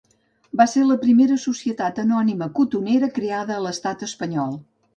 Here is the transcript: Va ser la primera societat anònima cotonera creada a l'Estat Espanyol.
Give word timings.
Va 0.61 0.65
ser 0.71 0.85
la 0.85 0.95
primera 1.03 1.37
societat 1.43 2.01
anònima 2.05 2.49
cotonera 2.61 3.13
creada 3.21 3.59
a 3.59 3.65
l'Estat 3.69 4.09
Espanyol. 4.13 4.61